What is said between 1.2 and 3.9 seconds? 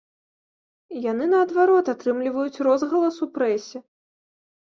наадварот, атрымліваюць розгалас у прэсе.